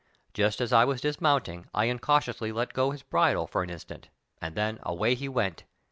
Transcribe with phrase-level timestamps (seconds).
[0.33, 4.09] Just as I was dis mounting I incautiously let go his bridle for an instant,
[4.41, 5.63] and then away he went.